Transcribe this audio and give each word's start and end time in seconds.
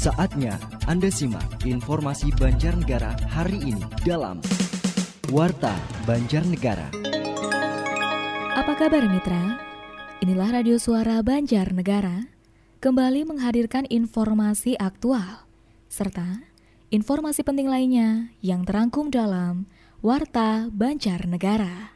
Saatnya 0.00 0.56
Anda 0.88 1.12
simak 1.12 1.60
informasi 1.68 2.32
Banjarnegara 2.40 3.20
hari 3.28 3.60
ini 3.60 3.84
dalam 4.00 4.40
Warta 5.28 5.76
Banjarnegara. 6.08 6.88
Apa 8.56 8.80
kabar 8.80 9.04
mitra? 9.04 9.60
Inilah 10.24 10.56
Radio 10.56 10.80
Suara 10.80 11.20
Banjarnegara 11.20 12.32
kembali 12.80 13.28
menghadirkan 13.28 13.84
informasi 13.92 14.80
aktual 14.80 15.44
serta 15.92 16.48
informasi 16.88 17.44
penting 17.44 17.68
lainnya 17.68 18.32
yang 18.40 18.64
terangkum 18.64 19.12
dalam 19.12 19.68
Warta 20.00 20.72
Banjarnegara. 20.72 21.92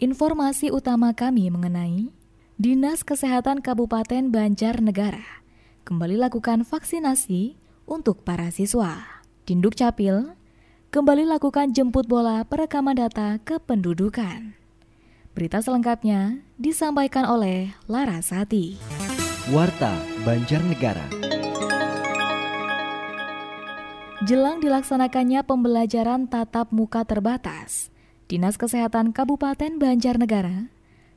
Informasi 0.00 0.72
utama 0.72 1.12
kami 1.12 1.52
mengenai 1.52 2.16
Dinas 2.56 3.04
Kesehatan 3.04 3.60
Kabupaten 3.60 4.32
Banjarnegara 4.32 5.41
kembali 5.82 6.14
lakukan 6.14 6.62
vaksinasi 6.62 7.58
untuk 7.90 8.22
para 8.22 8.54
siswa. 8.54 9.02
Dinduk 9.42 9.74
Capil 9.74 10.38
kembali 10.94 11.26
lakukan 11.26 11.74
jemput 11.74 12.06
bola 12.06 12.46
perekaman 12.46 12.94
data 12.94 13.42
kependudukan. 13.42 14.54
Berita 15.34 15.58
selengkapnya 15.58 16.44
disampaikan 16.54 17.26
oleh 17.26 17.74
Larasati. 17.90 18.78
Warta 19.50 19.98
Banjarnegara. 20.22 21.08
Jelang 24.22 24.62
dilaksanakannya 24.62 25.42
pembelajaran 25.42 26.30
tatap 26.30 26.70
muka 26.70 27.02
terbatas, 27.02 27.90
Dinas 28.30 28.54
Kesehatan 28.54 29.10
Kabupaten 29.10 29.82
Banjarnegara 29.82 30.70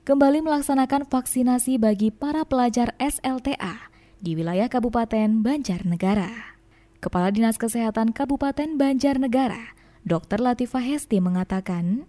kembali 0.09 0.41
melaksanakan 0.41 1.05
vaksinasi 1.05 1.77
bagi 1.77 2.09
para 2.09 2.41
pelajar 2.49 2.97
SLTA 2.97 3.94
di 4.19 4.35
wilayah 4.35 4.71
Kabupaten 4.71 5.43
Banjarnegara. 5.43 6.59
Kepala 7.03 7.29
Dinas 7.29 7.59
Kesehatan 7.59 8.15
Kabupaten 8.15 8.79
Banjarnegara, 8.79 9.75
Dr. 10.07 10.41
Latifah 10.41 10.81
Hesti 10.81 11.19
mengatakan, 11.19 12.07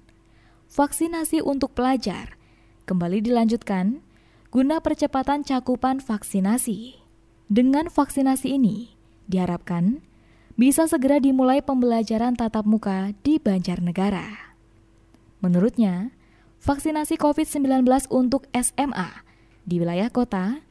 vaksinasi 0.70 1.42
untuk 1.42 1.74
pelajar 1.76 2.38
kembali 2.86 3.20
dilanjutkan 3.24 4.00
guna 4.54 4.78
percepatan 4.80 5.42
cakupan 5.42 5.98
vaksinasi. 6.00 7.02
Dengan 7.46 7.86
vaksinasi 7.92 8.58
ini, 8.58 8.96
diharapkan 9.30 10.02
bisa 10.58 10.88
segera 10.88 11.20
dimulai 11.20 11.62
pembelajaran 11.62 12.34
tatap 12.34 12.66
muka 12.66 13.14
di 13.22 13.38
Banjarnegara. 13.38 14.56
Menurutnya, 15.44 16.10
vaksinasi 16.64 17.20
COVID-19 17.20 17.86
untuk 18.10 18.48
SMA 18.50 19.22
di 19.68 19.78
wilayah 19.82 20.10
kota 20.10 20.65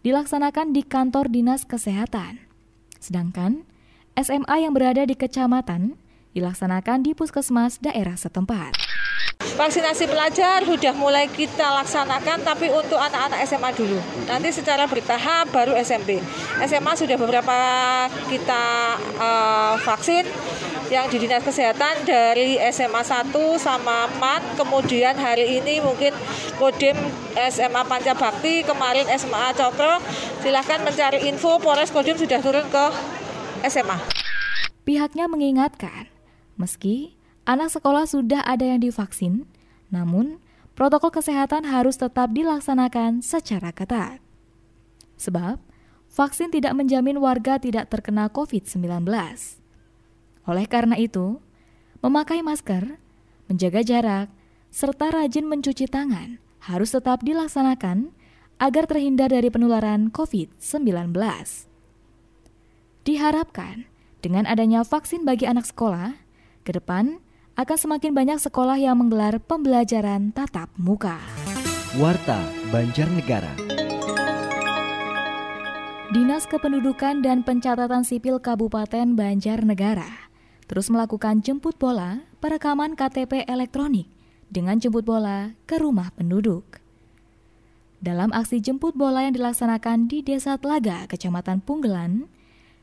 dilaksanakan 0.00 0.72
di 0.72 0.80
kantor 0.80 1.28
Dinas 1.28 1.68
Kesehatan. 1.68 2.40
Sedangkan 3.00 3.64
SMA 4.16 4.64
yang 4.64 4.72
berada 4.72 5.04
di 5.04 5.16
kecamatan 5.16 5.96
dilaksanakan 6.32 7.04
di 7.04 7.12
puskesmas 7.12 7.80
daerah 7.80 8.16
setempat. 8.16 8.76
Vaksinasi 9.40 10.04
pelajar 10.04 10.64
sudah 10.68 10.92
mulai 10.92 11.24
kita 11.28 11.64
laksanakan 11.80 12.44
tapi 12.44 12.68
untuk 12.68 13.00
anak-anak 13.00 13.40
SMA 13.48 13.72
dulu. 13.72 13.96
Nanti 14.28 14.52
secara 14.52 14.84
bertahap 14.84 15.48
baru 15.48 15.76
SMP. 15.80 16.20
SMA 16.64 16.92
sudah 16.96 17.16
beberapa 17.16 17.56
kita 18.28 18.64
uh, 19.16 19.74
vaksin 19.80 20.28
yang 20.90 21.06
di 21.06 21.22
Dinas 21.22 21.46
Kesehatan 21.46 22.02
dari 22.02 22.58
SMA 22.74 23.00
1 23.06 23.30
sama 23.62 24.10
4 24.18 24.58
kemudian 24.58 25.14
hari 25.14 25.62
ini 25.62 25.78
mungkin 25.78 26.10
Kodim 26.58 26.98
SMA 27.48 27.82
Pancabakti 27.86 28.66
kemarin 28.66 29.06
SMA 29.14 29.54
Cokro. 29.54 30.02
Silahkan 30.42 30.82
mencari 30.82 31.30
info 31.30 31.62
Polres 31.62 31.94
Kodim 31.94 32.18
sudah 32.18 32.42
turun 32.42 32.66
ke 32.66 32.84
SMA 33.70 34.20
pihaknya 34.90 35.30
mengingatkan 35.30 36.10
meski 36.58 37.14
anak 37.46 37.70
sekolah 37.70 38.10
sudah 38.10 38.42
ada 38.42 38.66
yang 38.66 38.82
divaksin 38.82 39.46
namun 39.86 40.42
protokol 40.74 41.14
kesehatan 41.14 41.62
harus 41.62 41.94
tetap 41.94 42.34
dilaksanakan 42.34 43.22
secara 43.22 43.70
ketat. 43.70 44.18
Sebab 45.14 45.62
vaksin 46.10 46.50
tidak 46.50 46.74
menjamin 46.74 47.22
warga 47.22 47.62
tidak 47.62 47.86
terkena 47.86 48.26
COVID-19 48.34 49.06
oleh 50.50 50.66
karena 50.66 50.98
itu, 50.98 51.38
memakai 52.02 52.42
masker, 52.42 52.98
menjaga 53.46 53.86
jarak, 53.86 54.28
serta 54.74 55.14
rajin 55.14 55.46
mencuci 55.46 55.86
tangan 55.86 56.42
harus 56.66 56.90
tetap 56.92 57.22
dilaksanakan 57.22 58.10
agar 58.60 58.84
terhindar 58.84 59.32
dari 59.32 59.48
penularan 59.48 60.12
COVID-19. 60.12 61.14
Diharapkan 63.06 63.88
dengan 64.20 64.44
adanya 64.44 64.84
vaksin 64.84 65.24
bagi 65.24 65.48
anak 65.48 65.64
sekolah, 65.64 66.12
ke 66.62 66.76
depan 66.76 67.24
akan 67.56 67.78
semakin 67.78 68.12
banyak 68.12 68.38
sekolah 68.38 68.76
yang 68.76 69.00
menggelar 69.00 69.40
pembelajaran 69.40 70.36
tatap 70.36 70.68
muka. 70.76 71.16
Warta 71.96 72.38
Banjarnegara. 72.68 73.56
Dinas 76.10 76.42
Kependudukan 76.44 77.22
dan 77.22 77.46
Pencatatan 77.46 78.02
Sipil 78.02 78.42
Kabupaten 78.42 79.14
Banjarnegara 79.14 80.19
terus 80.70 80.86
melakukan 80.86 81.42
jemput 81.42 81.74
bola 81.74 82.22
perekaman 82.38 82.94
KTP 82.94 83.42
elektronik 83.50 84.06
dengan 84.46 84.78
jemput 84.78 85.02
bola 85.02 85.58
ke 85.66 85.82
rumah 85.82 86.14
penduduk. 86.14 86.78
Dalam 87.98 88.30
aksi 88.30 88.62
jemput 88.62 88.94
bola 88.94 89.26
yang 89.26 89.34
dilaksanakan 89.34 90.06
di 90.06 90.22
Desa 90.22 90.54
Telaga, 90.62 91.10
Kecamatan 91.10 91.58
Punggelan, 91.58 92.30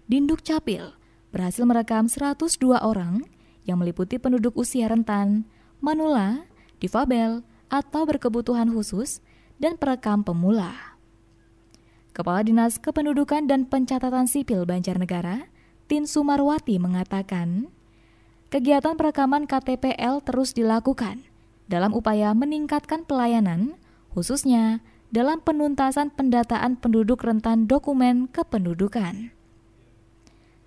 Dinduk 0.03 0.43
Capil 0.43 0.99
berhasil 1.31 1.63
merekam 1.63 2.11
102 2.11 2.75
orang 2.75 3.23
yang 3.63 3.79
meliputi 3.79 4.19
penduduk 4.19 4.51
usia 4.59 4.91
rentan, 4.91 5.47
manula, 5.79 6.43
difabel, 6.83 7.39
atau 7.71 8.03
berkebutuhan 8.03 8.67
khusus, 8.67 9.23
dan 9.63 9.79
perekam 9.79 10.27
pemula. 10.27 10.99
Kepala 12.11 12.43
Dinas 12.43 12.79
Kependudukan 12.83 13.47
dan 13.47 13.63
Pencatatan 13.63 14.27
Sipil 14.27 14.67
Banjarnegara, 14.67 15.47
Tin 15.87 16.03
Sumarwati 16.03 16.79
mengatakan, 16.83 17.71
kegiatan 18.47 18.95
perekaman 18.95 19.45
KTPL 19.45 20.23
terus 20.23 20.55
dilakukan 20.55 21.23
dalam 21.67 21.91
upaya 21.91 22.31
meningkatkan 22.31 23.03
pelayanan, 23.03 23.75
khususnya 24.15 24.79
dalam 25.11 25.39
penuntasan 25.43 26.11
pendataan 26.11 26.79
penduduk 26.79 27.23
rentan 27.23 27.67
dokumen 27.67 28.27
kependudukan. 28.31 29.31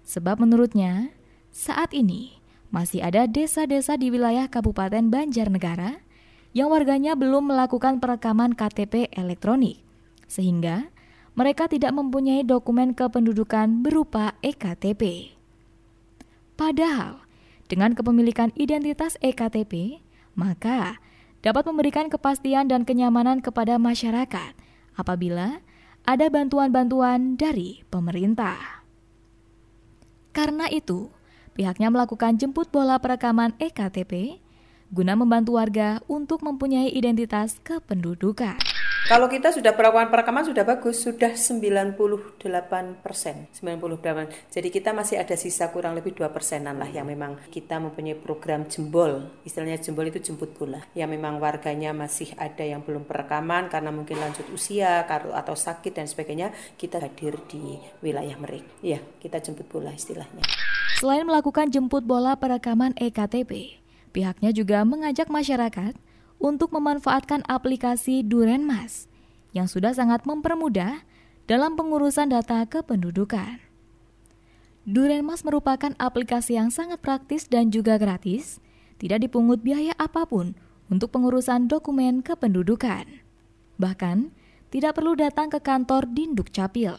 Sebab 0.05 0.41
menurutnya, 0.41 1.13
saat 1.53 1.93
ini 1.93 2.41
masih 2.73 3.03
ada 3.03 3.27
desa-desa 3.27 3.97
di 3.97 4.13
wilayah 4.13 4.47
Kabupaten 4.47 5.11
Banjarnegara 5.11 6.01
yang 6.51 6.71
warganya 6.71 7.15
belum 7.15 7.51
melakukan 7.53 8.03
perekaman 8.03 8.59
KTP 8.59 9.11
elektronik, 9.15 9.79
sehingga 10.27 10.91
mereka 11.39 11.71
tidak 11.71 11.95
mempunyai 11.95 12.43
dokumen 12.43 12.93
kependudukan 12.93 13.87
berupa 13.87 14.35
EKTP. 14.43 15.33
Padahal, 16.59 17.23
dengan 17.71 17.95
kepemilikan 17.95 18.51
identitas 18.59 19.15
EKTP, 19.23 20.03
maka 20.35 20.99
dapat 21.47 21.63
memberikan 21.71 22.11
kepastian 22.11 22.67
dan 22.67 22.83
kenyamanan 22.83 23.39
kepada 23.39 23.79
masyarakat 23.79 24.53
apabila 24.99 25.63
ada 26.03 26.27
bantuan-bantuan 26.27 27.39
dari 27.39 27.87
pemerintah. 27.87 28.83
Karena 30.35 30.67
itu, 30.67 31.15
pihaknya 31.55 31.95
melakukan 31.95 32.35
jemput 32.43 32.75
bola 32.75 32.99
perekaman 32.99 33.55
EKTP 33.63 34.43
guna 34.91 35.15
membantu 35.15 35.55
warga 35.55 36.03
untuk 36.11 36.43
mempunyai 36.43 36.91
identitas 36.91 37.63
kependudukan. 37.63 38.59
Kalau 39.11 39.27
kita 39.27 39.51
sudah 39.51 39.75
perlakuan 39.75 40.07
perekaman 40.07 40.47
sudah 40.47 40.63
bagus, 40.63 41.03
sudah 41.03 41.35
98 41.35 41.99
persen, 43.03 43.51
98. 43.59 44.31
Jadi 44.55 44.69
kita 44.71 44.95
masih 44.95 45.19
ada 45.19 45.35
sisa 45.35 45.67
kurang 45.75 45.99
lebih 45.99 46.15
2 46.15 46.31
persenan 46.31 46.79
lah 46.79 46.87
yang 46.87 47.11
memang 47.11 47.35
kita 47.51 47.83
mempunyai 47.83 48.15
program 48.15 48.71
jembol, 48.71 49.27
istilahnya 49.43 49.83
jembol 49.83 50.07
itu 50.07 50.23
jemput 50.23 50.55
bola, 50.55 50.79
yang 50.95 51.11
memang 51.11 51.43
warganya 51.43 51.91
masih 51.91 52.31
ada 52.39 52.63
yang 52.63 52.87
belum 52.87 53.03
perekaman 53.03 53.67
karena 53.67 53.91
mungkin 53.91 54.15
lanjut 54.15 54.47
usia 54.55 55.03
atau 55.11 55.59
sakit 55.59 55.91
dan 55.91 56.07
sebagainya, 56.07 56.55
kita 56.79 57.03
hadir 57.03 57.35
di 57.51 57.83
wilayah 58.07 58.39
mereka. 58.39 58.71
Ya, 58.79 59.03
kita 59.19 59.43
jemput 59.43 59.67
bola 59.67 59.91
istilahnya. 59.91 60.47
Selain 61.03 61.27
melakukan 61.27 61.75
jemput 61.75 62.07
bola 62.07 62.39
perekaman 62.39 62.95
EKTP, 62.95 63.83
pihaknya 64.11 64.51
juga 64.51 64.83
mengajak 64.83 65.31
masyarakat 65.31 65.95
untuk 66.41 66.73
memanfaatkan 66.75 67.45
aplikasi 67.47 68.25
Durenmas 68.27 69.07
yang 69.53 69.67
sudah 69.67 69.93
sangat 69.95 70.25
mempermudah 70.25 71.03
dalam 71.51 71.75
pengurusan 71.75 72.31
data 72.31 72.63
kependudukan. 72.67 73.59
Durenmas 74.89 75.45
merupakan 75.45 75.93
aplikasi 76.01 76.57
yang 76.57 76.73
sangat 76.73 76.99
praktis 77.05 77.47
dan 77.47 77.69
juga 77.69 78.01
gratis, 78.01 78.59
tidak 78.97 79.23
dipungut 79.27 79.61
biaya 79.61 79.93
apa 80.01 80.25
pun 80.25 80.57
untuk 80.89 81.13
pengurusan 81.13 81.69
dokumen 81.69 82.25
kependudukan. 82.25 83.07
Bahkan, 83.77 84.19
tidak 84.71 84.97
perlu 84.97 85.19
datang 85.19 85.51
ke 85.51 85.59
kantor 85.59 86.07
Dinduk 86.11 86.49
Capil. 86.55 86.95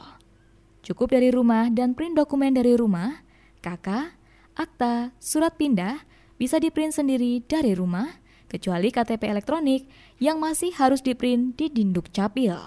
Cukup 0.83 1.13
dari 1.13 1.31
rumah 1.31 1.71
dan 1.71 1.95
print 1.95 2.19
dokumen 2.19 2.51
dari 2.51 2.75
rumah, 2.75 3.23
KK, 3.63 4.17
akta, 4.57 5.15
surat 5.21 5.55
pindah 5.55 6.03
bisa 6.41 6.57
diprint 6.57 6.89
sendiri 6.89 7.45
dari 7.45 7.77
rumah, 7.77 8.17
kecuali 8.49 8.89
KTP 8.89 9.29
elektronik 9.29 9.85
yang 10.17 10.41
masih 10.41 10.73
harus 10.73 11.05
diprint 11.05 11.53
di 11.53 11.69
Dinduk 11.69 12.09
Capil. 12.09 12.57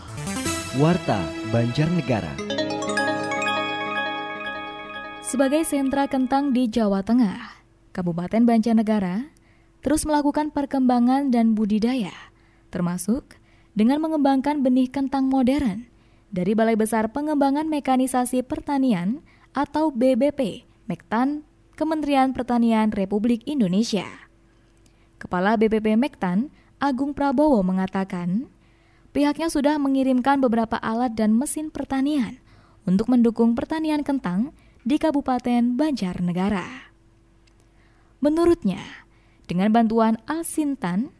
Warta 0.79 1.19
Banjarnegara 1.51 2.31
Sebagai 5.27 5.67
sentra 5.67 6.07
kentang 6.07 6.55
di 6.55 6.71
Jawa 6.71 7.03
Tengah, 7.03 7.67
Kabupaten 7.91 8.47
Banjarnegara 8.47 9.35
terus 9.83 10.07
melakukan 10.07 10.55
perkembangan 10.55 11.35
dan 11.35 11.59
budidaya, 11.59 12.15
termasuk 12.71 13.43
dengan 13.75 13.99
mengembangkan 13.99 14.63
benih 14.63 14.87
kentang 14.87 15.27
modern 15.27 15.91
dari 16.31 16.55
Balai 16.55 16.79
Besar 16.79 17.11
Pengembangan 17.11 17.67
Mekanisasi 17.67 18.47
Pertanian 18.47 19.19
atau 19.51 19.91
BBP, 19.91 20.63
Mektan, 20.87 21.43
Kementerian 21.75 22.31
Pertanian 22.31 22.95
Republik 22.95 23.43
Indonesia. 23.51 24.07
Kepala 25.19 25.59
BBP 25.59 25.99
Mektan, 25.99 26.55
Agung 26.79 27.19
Prabowo 27.19 27.67
mengatakan, 27.67 28.47
pihaknya 29.11 29.51
sudah 29.51 29.75
mengirimkan 29.83 30.39
beberapa 30.39 30.79
alat 30.79 31.19
dan 31.19 31.35
mesin 31.35 31.75
pertanian 31.75 32.39
untuk 32.87 33.11
mendukung 33.11 33.59
pertanian 33.59 34.07
kentang 34.07 34.55
di 34.87 35.03
Kabupaten 35.03 35.75
Banjarnegara. 35.75 36.95
Menurutnya, 38.23 38.79
dengan 39.51 39.75
bantuan 39.75 40.23
Alsintan, 40.31 41.11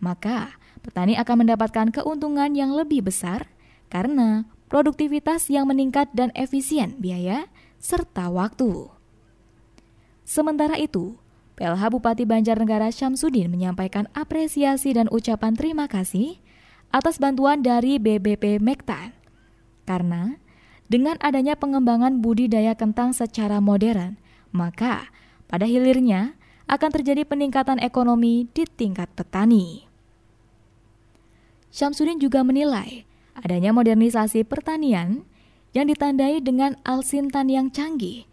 maka 0.00 0.56
petani 0.80 1.20
akan 1.20 1.44
mendapatkan 1.44 1.92
keuntungan 1.92 2.56
yang 2.56 2.72
lebih 2.72 3.04
besar 3.04 3.52
karena 3.92 4.48
produktivitas 4.72 5.52
yang 5.52 5.68
meningkat 5.68 6.08
dan 6.16 6.32
efisien 6.32 6.96
biaya 6.96 7.52
serta 7.76 8.32
waktu. 8.32 8.97
Sementara 10.28 10.76
itu, 10.76 11.16
PLH 11.56 11.88
Bupati 11.88 12.28
Banjarnegara 12.28 12.92
Syamsuddin 12.92 13.48
menyampaikan 13.48 14.12
apresiasi 14.12 14.92
dan 14.92 15.08
ucapan 15.08 15.56
terima 15.56 15.88
kasih 15.88 16.36
atas 16.92 17.16
bantuan 17.16 17.64
dari 17.64 17.96
BBP 17.96 18.60
Mektan. 18.60 19.16
Karena 19.88 20.36
dengan 20.84 21.16
adanya 21.24 21.56
pengembangan 21.56 22.20
budidaya 22.20 22.76
kentang 22.76 23.16
secara 23.16 23.56
modern, 23.64 24.20
maka 24.52 25.08
pada 25.48 25.64
hilirnya 25.64 26.36
akan 26.68 26.90
terjadi 26.92 27.24
peningkatan 27.24 27.80
ekonomi 27.80 28.52
di 28.52 28.68
tingkat 28.68 29.08
petani. 29.16 29.88
Syamsuddin 31.72 32.20
juga 32.20 32.44
menilai 32.44 33.08
adanya 33.32 33.72
modernisasi 33.72 34.44
pertanian 34.44 35.24
yang 35.72 35.88
ditandai 35.88 36.44
dengan 36.44 36.76
alsintan 36.84 37.48
yang 37.48 37.72
canggih 37.72 38.28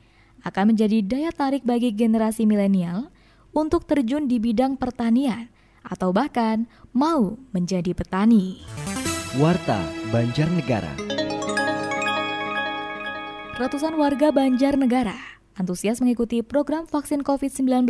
akan 0.45 0.71
menjadi 0.71 1.01
daya 1.01 1.31
tarik 1.33 1.65
bagi 1.65 1.89
generasi 1.91 2.45
milenial 2.45 3.09
untuk 3.51 3.89
terjun 3.89 4.29
di 4.29 4.37
bidang 4.37 4.77
pertanian 4.77 5.49
atau 5.81 6.13
bahkan 6.13 6.69
mau 6.93 7.35
menjadi 7.49 7.97
petani. 7.97 8.61
Warta 9.35 9.81
Banjarnegara. 10.13 10.93
Ratusan 13.57 13.97
warga 13.97 14.29
Banjarnegara 14.29 15.35
antusias 15.55 16.03
mengikuti 16.03 16.43
program 16.43 16.85
vaksin 16.85 17.23
COVID-19 17.23 17.87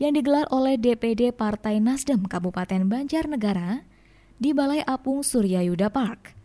yang 0.00 0.12
digelar 0.12 0.46
oleh 0.52 0.76
DPD 0.76 1.32
Partai 1.32 1.80
Nasdem 1.80 2.28
Kabupaten 2.28 2.84
Banjarnegara 2.84 3.84
di 4.36 4.52
Balai 4.52 4.84
Apung 4.84 5.24
Surya 5.24 5.64
Yuda 5.64 5.88
Park. 5.88 6.36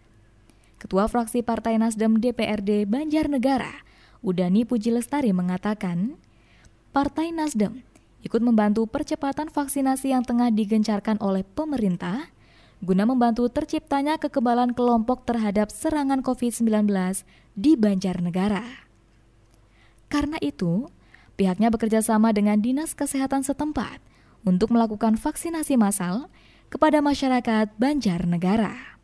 Ketua 0.77 1.09
fraksi 1.09 1.41
Partai 1.41 1.81
Nasdem 1.81 2.21
DPRD 2.21 2.85
Banjarnegara, 2.85 3.86
Udani 4.25 4.65
Puji 4.65 4.89
Lestari 4.89 5.29
mengatakan, 5.33 6.17
Partai 6.89 7.29
Nasdem 7.29 7.85
ikut 8.25 8.41
membantu 8.41 8.89
percepatan 8.89 9.53
vaksinasi 9.53 10.11
yang 10.11 10.25
tengah 10.25 10.49
digencarkan 10.49 11.21
oleh 11.21 11.45
pemerintah 11.45 12.33
guna 12.81 13.09
membantu 13.09 13.49
terciptanya 13.49 14.21
kekebalan 14.21 14.73
kelompok 14.73 15.25
terhadap 15.25 15.73
serangan 15.73 16.21
COVID-19 16.21 16.89
di 17.57 17.73
Banjarnegara. 17.73 18.85
Karena 20.07 20.37
itu, 20.39 20.89
pihaknya 21.35 21.73
bekerja 21.73 22.05
sama 22.05 22.29
dengan 22.33 22.61
Dinas 22.61 22.93
Kesehatan 22.93 23.41
setempat 23.41 23.97
untuk 24.45 24.69
melakukan 24.69 25.17
vaksinasi 25.17 25.75
massal 25.75 26.29
kepada 26.69 27.01
masyarakat 27.01 27.73
Banjarnegara. 27.81 29.01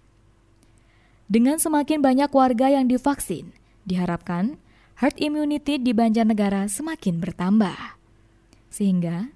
Dengan 1.26 1.58
semakin 1.58 2.04
banyak 2.04 2.30
warga 2.30 2.70
yang 2.70 2.86
divaksin, 2.86 3.56
diharapkan 3.90 4.62
herd 5.00 5.18
immunity 5.18 5.82
di 5.82 5.92
Banjarnegara 5.92 6.70
semakin 6.70 7.18
bertambah. 7.18 7.98
Sehingga 8.70 9.30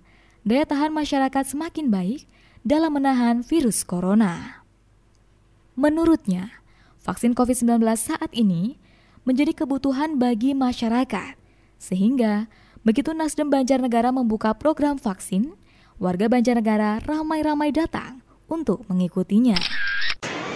daya 0.46 0.66
tahan 0.66 0.94
masyarakat 0.94 1.44
semakin 1.44 1.90
baik 1.90 2.26
dalam 2.62 2.98
menahan 2.98 3.42
virus 3.46 3.82
corona. 3.82 4.64
Menurutnya, 5.78 6.52
vaksin 7.06 7.38
COVID-19 7.38 7.80
saat 7.96 8.32
ini 8.34 8.82
menjadi 9.24 9.54
kebutuhan 9.54 10.18
bagi 10.18 10.58
masyarakat. 10.58 11.38
Sehingga, 11.78 12.50
begitu 12.82 13.14
Nasdem 13.14 13.54
Banjarnegara 13.54 14.10
membuka 14.10 14.58
program 14.58 14.98
vaksin, 14.98 15.54
warga 16.02 16.26
Banjarnegara 16.26 17.06
ramai-ramai 17.06 17.70
datang 17.70 18.26
untuk 18.50 18.88
mengikutinya. 18.90 19.87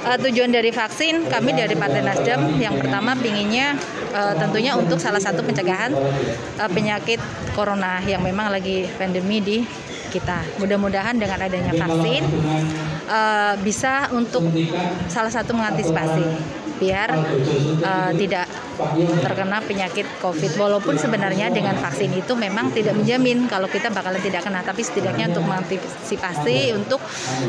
Uh, 0.02 0.18
tujuan 0.18 0.50
dari 0.50 0.74
vaksin 0.74 1.30
kami 1.30 1.54
dari 1.54 1.78
Partai 1.78 2.02
Nasdem 2.02 2.58
yang 2.58 2.74
pertama 2.82 3.14
pinginnya 3.14 3.78
uh, 4.18 4.34
tentunya 4.34 4.74
untuk 4.74 4.98
salah 4.98 5.22
satu 5.22 5.46
pencegahan 5.46 5.94
uh, 6.58 6.70
penyakit 6.74 7.22
corona 7.54 8.02
yang 8.02 8.26
memang 8.26 8.50
lagi 8.50 8.90
pandemi 8.98 9.38
di 9.46 9.58
kita. 10.10 10.42
Mudah-mudahan 10.58 11.22
dengan 11.22 11.38
adanya 11.38 11.78
vaksin 11.78 12.26
uh, 13.06 13.54
bisa 13.62 14.10
untuk 14.10 14.42
salah 15.06 15.30
satu 15.30 15.54
mengantisipasi 15.54 16.26
biar 16.82 17.14
uh, 17.86 18.12
tidak 18.18 18.50
terkena 19.22 19.62
penyakit 19.62 20.10
COVID. 20.18 20.58
Walaupun 20.58 20.98
sebenarnya 20.98 21.54
dengan 21.54 21.78
vaksin 21.78 22.10
itu 22.18 22.34
memang 22.34 22.74
tidak 22.74 22.98
menjamin 22.98 23.46
kalau 23.46 23.70
kita 23.70 23.94
bakalan 23.94 24.18
tidak 24.18 24.42
kena, 24.42 24.66
tapi 24.66 24.82
setidaknya 24.82 25.30
untuk 25.30 25.46
mengantisipasi 25.46 26.74
untuk 26.74 26.98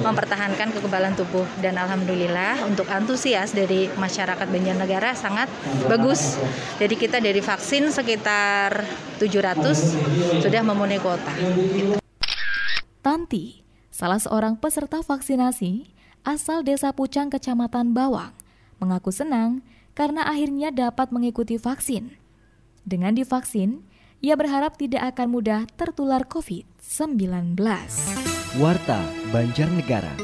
mempertahankan 0.05 0.77
kekebalan 0.77 1.17
tubuh. 1.17 1.49
Dan 1.65 1.81
alhamdulillah 1.81 2.69
untuk 2.69 2.85
antusias 2.93 3.57
dari 3.57 3.89
masyarakat 3.97 4.45
Banjarnegara 4.45 5.17
sangat 5.17 5.49
bagus. 5.89 6.37
Jadi 6.77 6.95
kita 7.01 7.17
dari 7.25 7.41
vaksin 7.41 7.89
sekitar 7.89 8.85
700 9.17 10.45
sudah 10.45 10.61
memenuhi 10.61 11.01
kuota. 11.01 11.33
Tanti, 13.03 13.65
salah 13.91 14.21
seorang 14.21 14.61
peserta 14.61 15.03
vaksinasi 15.03 15.91
asal 16.23 16.63
Desa 16.63 16.95
Pucang, 16.95 17.35
Kecamatan 17.35 17.91
Bawang, 17.91 18.31
mengaku 18.83 19.15
senang 19.15 19.63
karena 19.95 20.27
akhirnya 20.27 20.75
dapat 20.75 21.15
mengikuti 21.15 21.55
vaksin. 21.55 22.19
Dengan 22.83 23.15
divaksin, 23.15 23.87
ia 24.19 24.35
berharap 24.35 24.75
tidak 24.75 25.15
akan 25.15 25.31
mudah 25.31 25.61
tertular 25.79 26.27
COVID-19. 26.27 27.55
Warta 28.59 29.01
Banjarnegara 29.31 30.15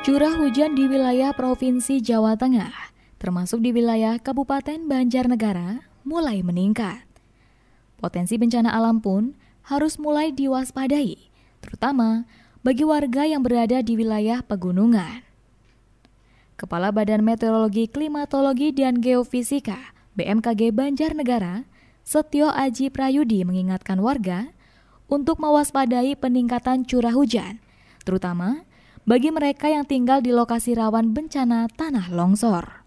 Curah 0.00 0.32
hujan 0.40 0.72
di 0.72 0.88
wilayah 0.88 1.36
Provinsi 1.36 2.00
Jawa 2.00 2.32
Tengah, 2.34 2.72
termasuk 3.20 3.60
di 3.60 3.68
wilayah 3.68 4.16
Kabupaten 4.16 4.88
Banjarnegara, 4.88 5.84
mulai 6.08 6.40
meningkat. 6.40 7.04
Potensi 8.00 8.40
bencana 8.40 8.72
alam 8.72 9.04
pun 9.04 9.36
harus 9.68 10.00
mulai 10.00 10.32
diwaspadai, 10.32 11.20
terutama 11.60 12.24
bagi 12.64 12.82
warga 12.82 13.28
yang 13.28 13.44
berada 13.44 13.84
di 13.84 13.92
wilayah 13.92 14.40
pegunungan. 14.40 15.29
Kepala 16.60 16.92
Badan 16.92 17.24
Meteorologi, 17.24 17.88
Klimatologi, 17.88 18.68
dan 18.76 19.00
Geofisika 19.00 19.96
BMKG 20.12 20.76
Banjarnegara, 20.76 21.64
Setio 22.04 22.52
Aji 22.52 22.92
Prayudi 22.92 23.48
mengingatkan 23.48 23.96
warga 23.96 24.52
untuk 25.08 25.40
mewaspadai 25.40 26.20
peningkatan 26.20 26.84
curah 26.84 27.16
hujan, 27.16 27.64
terutama 28.04 28.68
bagi 29.08 29.32
mereka 29.32 29.72
yang 29.72 29.88
tinggal 29.88 30.20
di 30.20 30.36
lokasi 30.36 30.76
rawan 30.76 31.16
bencana 31.16 31.64
tanah 31.72 32.12
longsor. 32.12 32.84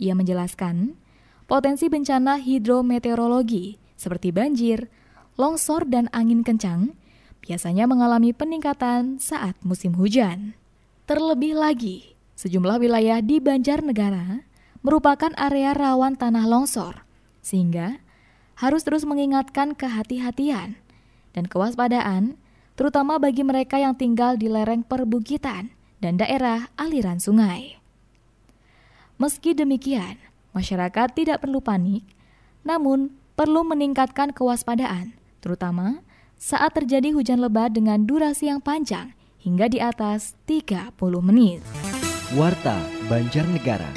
Ia 0.00 0.16
menjelaskan, 0.16 0.96
potensi 1.44 1.92
bencana 1.92 2.40
hidrometeorologi 2.40 3.76
seperti 3.92 4.32
banjir, 4.32 4.88
longsor, 5.36 5.84
dan 5.84 6.08
angin 6.16 6.40
kencang 6.40 6.96
biasanya 7.44 7.84
mengalami 7.84 8.32
peningkatan 8.32 9.20
saat 9.20 9.52
musim 9.60 9.92
hujan. 10.00 10.56
Terlebih 11.04 11.60
lagi, 11.60 12.16
Sejumlah 12.40 12.80
wilayah 12.80 13.20
di 13.20 13.36
Banjarnegara 13.36 14.48
merupakan 14.80 15.28
area 15.36 15.76
rawan 15.76 16.16
tanah 16.16 16.48
longsor, 16.48 17.04
sehingga 17.44 18.00
harus 18.56 18.80
terus 18.80 19.04
mengingatkan 19.04 19.76
kehati-hatian 19.76 20.80
dan 21.36 21.44
kewaspadaan, 21.44 22.40
terutama 22.80 23.20
bagi 23.20 23.44
mereka 23.44 23.76
yang 23.76 23.92
tinggal 23.92 24.40
di 24.40 24.48
lereng 24.48 24.80
perbukitan 24.80 25.68
dan 26.00 26.16
daerah 26.16 26.72
aliran 26.80 27.20
sungai. 27.20 27.76
Meski 29.20 29.52
demikian, 29.52 30.16
Masyarakat 30.50 31.14
tidak 31.14 31.46
perlu 31.46 31.62
panik, 31.62 32.02
namun 32.66 33.14
perlu 33.38 33.62
meningkatkan 33.62 34.34
kewaspadaan, 34.34 35.14
terutama 35.38 36.02
saat 36.34 36.74
terjadi 36.74 37.14
hujan 37.14 37.38
lebat 37.38 37.70
dengan 37.70 38.02
durasi 38.02 38.50
yang 38.50 38.58
panjang 38.58 39.14
hingga 39.38 39.70
di 39.70 39.78
atas 39.78 40.34
30 40.50 40.98
menit. 41.22 41.62
Warta 42.30 42.78
Banjarnegara. 43.10 43.90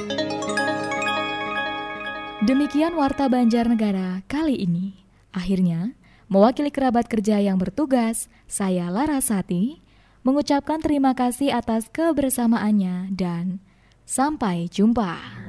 Demikian 2.42 2.98
Warta 2.98 3.30
Banjarnegara 3.30 4.26
kali 4.26 4.58
ini. 4.58 4.98
Akhirnya, 5.30 5.94
mewakili 6.34 6.74
kerabat 6.74 7.06
kerja 7.06 7.38
yang 7.38 7.62
bertugas, 7.62 8.34
saya 8.50 8.90
Larasati 8.90 9.78
mengucapkan 10.26 10.82
terima 10.82 11.14
kasih 11.14 11.54
atas 11.54 11.86
kebersamaannya 11.94 13.14
dan 13.14 13.62
sampai 14.10 14.66
jumpa. 14.66 15.43